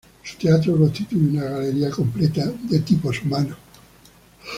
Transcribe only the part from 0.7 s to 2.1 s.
constituye una galería